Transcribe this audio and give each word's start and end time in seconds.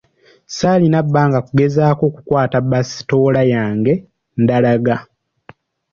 Saalina 0.57 0.99
bbanga 1.07 1.39
kugezaako 1.47 2.05
kukwata 2.15 2.57
basitoola 2.71 3.41
yange 3.53 3.93
ndalaga. 4.43 4.95